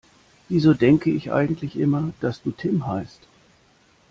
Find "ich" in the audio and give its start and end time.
1.11-1.31